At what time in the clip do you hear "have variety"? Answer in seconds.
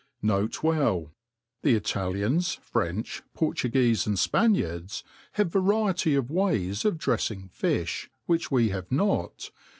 5.33-6.15